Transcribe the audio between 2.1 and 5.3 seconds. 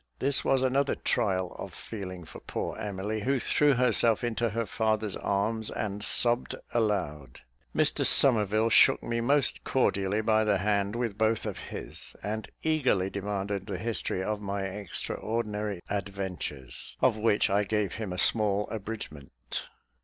for poor Emily, who threw herself into her father's